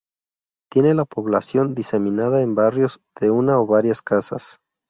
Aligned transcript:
Tiene 0.71 0.95
la 0.95 1.05
población 1.05 1.75
diseminada 1.75 2.41
en 2.41 2.55
barrios 2.55 3.01
de 3.19 3.29
una 3.29 3.59
o 3.59 3.67
varias 3.67 4.01
casas. 4.01 4.57